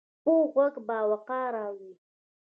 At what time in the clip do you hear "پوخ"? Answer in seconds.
0.23-0.45